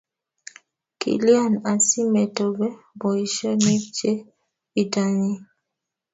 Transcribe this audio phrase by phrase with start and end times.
[0.99, 4.11] kilyan asimetoben boisionik che
[4.81, 5.39] itanyin.